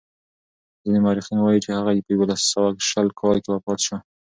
[0.81, 3.97] ځینې مورخین وايي چې هغه په یوولس سوه شل کال کې وفات شو.